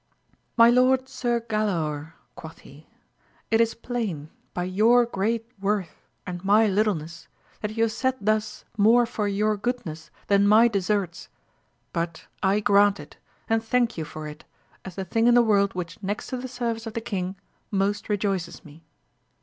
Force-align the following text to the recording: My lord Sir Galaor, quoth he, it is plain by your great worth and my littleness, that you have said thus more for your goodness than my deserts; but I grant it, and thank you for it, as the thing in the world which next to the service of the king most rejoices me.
My 0.57 0.71
lord 0.71 1.07
Sir 1.07 1.39
Galaor, 1.41 2.13
quoth 2.33 2.57
he, 2.61 2.89
it 3.51 3.61
is 3.61 3.75
plain 3.75 4.31
by 4.51 4.63
your 4.63 5.05
great 5.05 5.47
worth 5.61 6.07
and 6.25 6.43
my 6.43 6.65
littleness, 6.65 7.27
that 7.59 7.77
you 7.77 7.83
have 7.83 7.91
said 7.91 8.15
thus 8.19 8.65
more 8.79 9.05
for 9.05 9.27
your 9.27 9.55
goodness 9.57 10.09
than 10.25 10.47
my 10.47 10.67
deserts; 10.67 11.29
but 11.93 12.25
I 12.41 12.61
grant 12.61 12.99
it, 12.99 13.17
and 13.47 13.63
thank 13.63 13.95
you 13.95 14.03
for 14.03 14.27
it, 14.27 14.43
as 14.83 14.95
the 14.95 15.05
thing 15.05 15.27
in 15.27 15.35
the 15.35 15.43
world 15.43 15.75
which 15.75 16.01
next 16.01 16.25
to 16.29 16.37
the 16.37 16.47
service 16.47 16.87
of 16.87 16.93
the 16.95 16.99
king 17.01 17.35
most 17.69 18.09
rejoices 18.09 18.65
me. 18.65 18.83